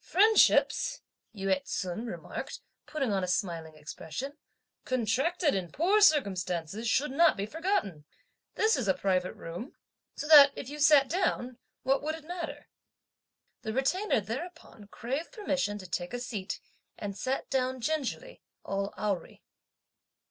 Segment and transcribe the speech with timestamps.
[0.00, 1.02] "Friendships,"
[1.36, 4.38] Yü ts'un remarked, putting on a smiling expression,
[4.86, 8.06] "contracted in poor circumstances should not be forgotten!
[8.54, 9.76] This is a private room;
[10.16, 12.68] so that if you sat down, what would it matter?"
[13.60, 16.60] The Retainer thereupon craved permission to take a seat,
[16.96, 19.42] and sat down gingerly, all awry.